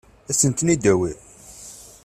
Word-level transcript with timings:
Ad 0.29 0.35
sent-ten-id-tawi? 0.39 1.11